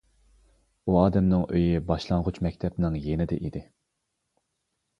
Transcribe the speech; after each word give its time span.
ئۇ 0.87 0.95
ئادەمنىڭ 1.01 1.43
ئۆيى 1.49 1.83
باشلانغۇچ 1.91 2.41
مەكتەپنىڭ 2.47 2.99
يېنىدا 3.07 3.41
ئىدى. 3.47 3.65